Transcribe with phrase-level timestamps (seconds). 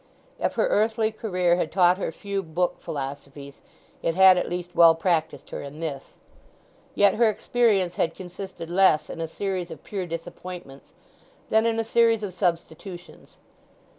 [0.39, 3.61] If her earthly career had taught her few book philosophies
[4.01, 6.15] it had at least well practised her in this.
[6.95, 10.93] Yet her experience had consisted less in a series of pure disappointments
[11.51, 13.37] than in a series of substitutions.